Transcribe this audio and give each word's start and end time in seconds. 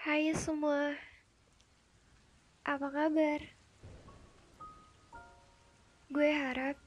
Hai 0.00 0.32
semua, 0.32 0.96
apa 2.64 2.88
kabar? 2.88 3.40
Gue 6.08 6.32
harap 6.32 6.80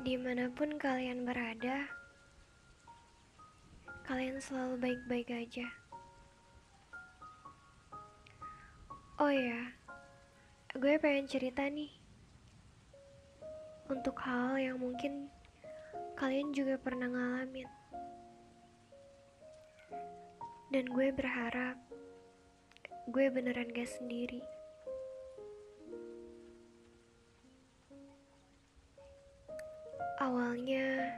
di 0.00 0.16
mana 0.16 0.48
pun 0.48 0.80
kalian 0.80 1.28
berada, 1.28 1.84
kalian 4.08 4.40
selalu 4.40 4.80
baik-baik 4.80 5.28
aja. 5.44 5.68
Oh 9.20 9.28
ya, 9.28 9.68
gue 10.72 10.96
pengen 10.96 11.28
cerita 11.28 11.68
nih 11.68 11.92
untuk 13.92 14.16
hal 14.24 14.56
yang 14.56 14.80
mungkin 14.80 15.28
kalian 16.16 16.56
juga 16.56 16.80
pernah 16.80 17.12
ngalamin. 17.12 17.68
Dan 20.72 20.88
gue 20.88 21.12
berharap 21.12 21.83
gue 23.14 23.30
beneran 23.30 23.70
gak 23.70 23.86
sendiri. 23.86 24.42
Awalnya, 30.18 31.14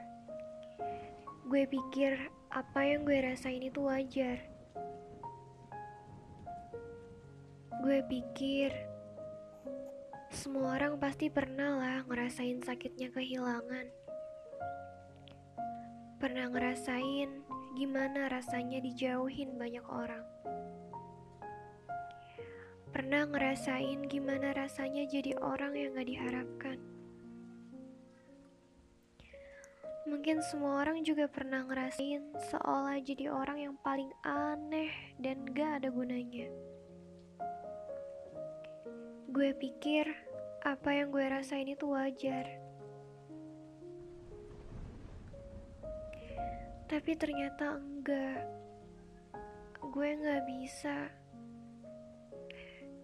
gue 1.48 1.64
pikir 1.64 2.20
apa 2.52 2.80
yang 2.84 3.08
gue 3.08 3.16
rasain 3.16 3.64
itu 3.64 3.80
wajar. 3.80 4.44
Gue 7.80 8.04
pikir 8.12 8.76
semua 10.28 10.76
orang 10.76 11.00
pasti 11.00 11.32
pernah 11.32 11.80
lah 11.80 12.04
ngerasain 12.04 12.60
sakitnya 12.60 13.08
kehilangan. 13.08 13.88
Pernah 16.20 16.52
ngerasain 16.52 17.40
gimana 17.72 18.28
rasanya 18.28 18.84
dijauhin 18.84 19.56
banyak 19.56 19.86
orang. 19.88 20.28
Pernah 22.96 23.28
ngerasain 23.28 24.08
gimana 24.08 24.56
rasanya 24.56 25.04
jadi 25.04 25.36
orang 25.36 25.76
yang 25.76 25.92
gak 26.00 26.08
diharapkan. 26.08 26.80
Mungkin 30.08 30.40
semua 30.40 30.80
orang 30.80 31.04
juga 31.04 31.28
pernah 31.28 31.60
ngerasain 31.68 32.24
seolah 32.48 32.96
jadi 33.04 33.28
orang 33.28 33.68
yang 33.68 33.76
paling 33.84 34.08
aneh 34.24 35.12
dan 35.20 35.44
gak 35.52 35.84
ada 35.84 35.92
gunanya. 35.92 36.48
Gue 39.28 39.52
pikir 39.52 40.08
apa 40.64 40.88
yang 40.96 41.12
gue 41.12 41.26
rasain 41.28 41.68
itu 41.68 41.92
wajar. 41.92 42.48
Tapi 46.88 47.12
ternyata 47.12 47.76
enggak. 47.76 48.40
Gue 49.84 50.16
gak 50.16 50.48
bisa. 50.48 51.25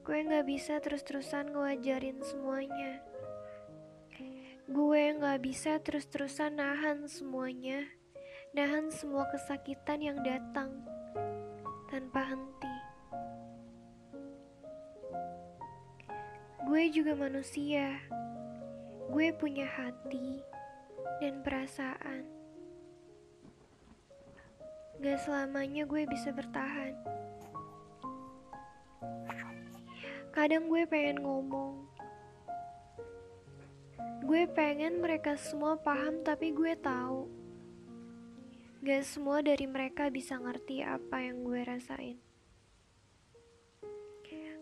Gue 0.03 0.27
gak 0.27 0.51
bisa 0.51 0.83
terus-terusan 0.83 1.55
ngewajarin 1.55 2.19
semuanya. 2.27 2.99
Gue 4.67 5.15
gak 5.15 5.39
bisa 5.47 5.79
terus-terusan 5.79 6.59
nahan 6.59 7.07
semuanya, 7.07 7.87
nahan 8.51 8.91
semua 8.91 9.31
kesakitan 9.31 10.03
yang 10.03 10.19
datang 10.27 10.83
tanpa 11.87 12.35
henti. 12.35 12.75
Gue 16.67 16.91
juga 16.91 17.15
manusia. 17.15 18.03
Gue 19.07 19.31
punya 19.31 19.71
hati 19.71 20.43
dan 21.23 21.47
perasaan. 21.47 22.27
Gak 24.99 25.19
selamanya 25.23 25.87
gue 25.87 26.11
bisa 26.11 26.35
bertahan. 26.35 27.22
Kadang 30.33 30.73
gue 30.73 30.89
pengen 30.89 31.21
ngomong, 31.21 31.93
Gue 34.23 34.47
pengen 34.47 35.03
mereka 35.03 35.35
semua 35.35 35.75
paham 35.75 36.23
tapi 36.23 36.55
gue 36.55 36.79
tahu. 36.79 37.27
Gak 38.81 39.03
semua 39.03 39.43
dari 39.43 39.67
mereka 39.67 40.09
bisa 40.15 40.39
ngerti 40.39 40.79
apa 40.81 41.27
yang 41.27 41.43
gue 41.43 41.61
rasain. 41.67 42.17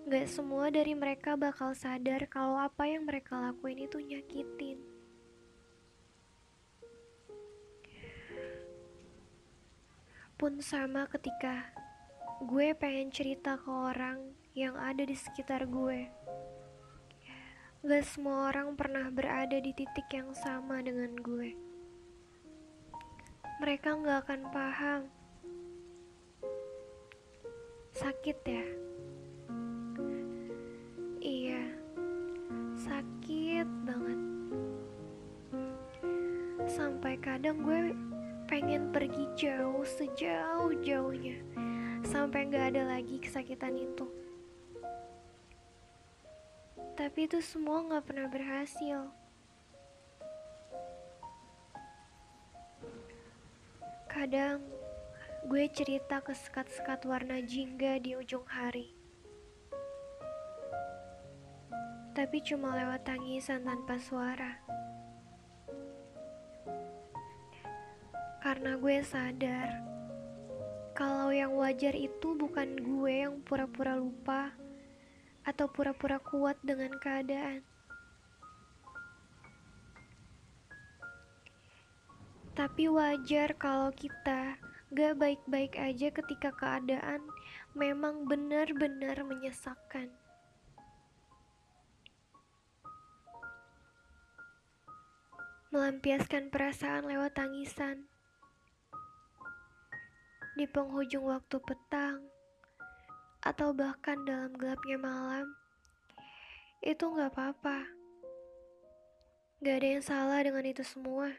Gak 0.09 0.27
semua 0.33 0.73
dari 0.73 0.97
mereka 0.97 1.37
bakal 1.37 1.77
sadar 1.77 2.25
kalau 2.27 2.57
apa 2.57 2.89
yang 2.89 3.05
mereka 3.05 3.37
lakuin 3.37 3.85
itu 3.85 4.01
nyakitin. 4.01 4.81
Pun 10.41 10.57
sama 10.65 11.05
ketika 11.05 11.69
gue 12.49 12.73
pengen 12.81 13.13
cerita 13.13 13.61
ke 13.61 13.69
orang 13.69 14.40
yang 14.55 14.75
ada 14.75 15.07
di 15.07 15.15
sekitar 15.15 15.71
gue 15.71 16.11
Gak 17.81 18.05
semua 18.13 18.53
orang 18.53 18.77
pernah 18.77 19.09
berada 19.09 19.57
di 19.57 19.73
titik 19.73 20.05
yang 20.13 20.37
sama 20.37 20.85
dengan 20.85 21.17
gue. 21.17 21.57
Mereka 23.57 24.05
gak 24.05 24.29
akan 24.29 24.41
paham. 24.53 25.03
Sakit 27.97 28.39
ya? 28.45 28.67
Iya, 31.25 31.65
sakit 32.85 33.69
banget. 33.89 34.21
Sampai 36.69 37.17
kadang 37.17 37.65
gue 37.65 37.97
pengen 38.45 38.93
pergi 38.93 39.25
jauh 39.41 39.89
sejauh-jauhnya. 39.89 41.41
Sampai 42.05 42.45
gak 42.53 42.77
ada 42.77 42.93
lagi 42.93 43.17
kesakitan 43.25 43.81
itu 43.81 44.05
tapi 47.01 47.25
itu 47.25 47.41
semua 47.41 47.81
gak 47.89 48.13
pernah 48.13 48.29
berhasil. 48.29 49.09
Kadang 54.05 54.61
gue 55.49 55.65
cerita 55.73 56.21
ke 56.21 56.37
sekat-sekat 56.37 57.09
warna 57.09 57.41
jingga 57.41 57.97
di 58.05 58.21
ujung 58.21 58.45
hari. 58.45 58.93
Tapi 62.13 62.45
cuma 62.45 62.77
lewat 62.77 63.09
tangisan 63.09 63.65
tanpa 63.65 63.97
suara. 63.97 64.61
Karena 68.45 68.77
gue 68.77 69.01
sadar 69.01 69.69
kalau 70.93 71.33
yang 71.33 71.57
wajar 71.57 71.97
itu 71.97 72.37
bukan 72.37 72.77
gue 72.77 73.25
yang 73.25 73.41
pura-pura 73.41 73.97
lupa 73.97 74.53
atau 75.45 75.67
pura-pura 75.69 76.21
kuat 76.21 76.57
dengan 76.63 76.97
keadaan. 77.01 77.65
Tapi 82.55 82.93
wajar 82.93 83.57
kalau 83.57 83.89
kita 83.95 84.61
gak 84.91 85.15
baik-baik 85.17 85.79
aja 85.79 86.11
ketika 86.13 86.51
keadaan 86.53 87.23
memang 87.73 88.27
benar-benar 88.27 89.23
menyesakkan. 89.23 90.11
Melampiaskan 95.71 96.51
perasaan 96.51 97.07
lewat 97.07 97.39
tangisan. 97.39 98.11
Di 100.59 100.67
penghujung 100.67 101.31
waktu 101.31 101.63
petang, 101.63 102.30
atau 103.41 103.73
bahkan 103.73 104.21
dalam 104.29 104.53
gelapnya 104.53 105.01
malam, 105.01 105.49
itu 106.85 107.05
nggak 107.05 107.33
apa-apa. 107.33 108.01
Gak 109.61 109.77
ada 109.77 109.89
yang 109.93 110.05
salah 110.05 110.41
dengan 110.41 110.65
itu 110.65 110.81
semua. 110.81 111.37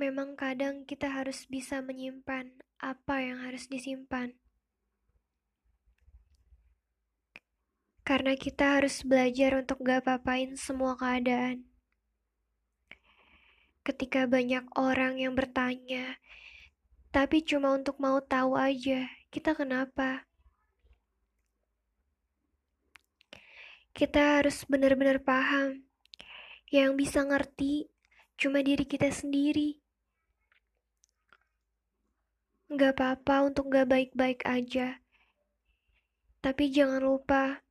Memang 0.00 0.32
kadang 0.32 0.88
kita 0.88 1.12
harus 1.12 1.44
bisa 1.44 1.84
menyimpan 1.84 2.56
apa 2.80 3.20
yang 3.20 3.44
harus 3.44 3.68
disimpan. 3.68 4.32
Karena 8.00 8.32
kita 8.40 8.80
harus 8.80 9.04
belajar 9.04 9.60
untuk 9.60 9.84
gak 9.84 10.08
apa-apain 10.08 10.56
semua 10.56 10.96
keadaan. 10.96 11.68
Ketika 13.84 14.24
banyak 14.24 14.64
orang 14.80 15.20
yang 15.20 15.36
bertanya, 15.36 16.16
tapi 17.12 17.44
cuma 17.44 17.76
untuk 17.76 18.00
mau 18.00 18.24
tahu 18.24 18.56
aja 18.56 19.19
kita 19.30 19.54
kenapa? 19.54 20.26
Kita 23.94 24.42
harus 24.42 24.66
benar-benar 24.66 25.22
paham. 25.22 25.86
Yang 26.70 26.90
bisa 26.98 27.22
ngerti 27.22 27.86
cuma 28.34 28.62
diri 28.62 28.82
kita 28.82 29.10
sendiri. 29.10 29.78
Gak 32.70 32.98
apa-apa 32.98 33.50
untuk 33.50 33.70
gak 33.70 33.86
baik-baik 33.86 34.42
aja. 34.46 34.98
Tapi 36.42 36.70
jangan 36.70 37.02
lupa 37.02 37.62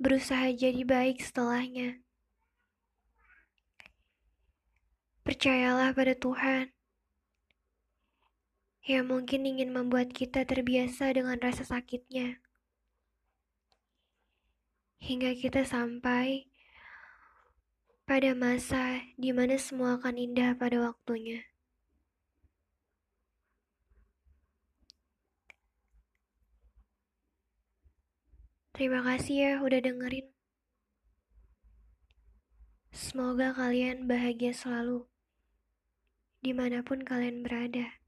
berusaha 0.00 0.48
jadi 0.52 0.80
baik 0.84 1.20
setelahnya. 1.20 2.00
Percayalah 5.24 5.92
pada 5.92 6.16
Tuhan 6.16 6.79
yang 8.84 9.12
mungkin 9.12 9.44
ingin 9.44 9.76
membuat 9.76 10.16
kita 10.16 10.48
terbiasa 10.48 11.12
dengan 11.12 11.36
rasa 11.36 11.68
sakitnya. 11.68 12.40
Hingga 15.00 15.36
kita 15.36 15.68
sampai 15.68 16.48
pada 18.08 18.32
masa 18.32 19.04
di 19.20 19.30
mana 19.36 19.60
semua 19.60 20.00
akan 20.00 20.16
indah 20.16 20.56
pada 20.56 20.80
waktunya. 20.80 21.44
Terima 28.80 29.04
kasih 29.04 29.36
ya 29.36 29.52
udah 29.60 29.76
dengerin. 29.84 30.32
Semoga 32.96 33.52
kalian 33.52 34.08
bahagia 34.08 34.56
selalu, 34.56 35.04
di 36.40 36.56
mana 36.56 36.80
pun 36.80 37.04
kalian 37.04 37.44
berada. 37.44 37.99